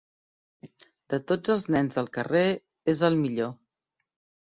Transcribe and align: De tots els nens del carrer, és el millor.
De 1.15 1.19
tots 1.33 1.53
els 1.57 1.69
nens 1.77 2.01
del 2.01 2.11
carrer, 2.19 2.45
és 2.97 3.07
el 3.11 3.23
millor. 3.25 3.57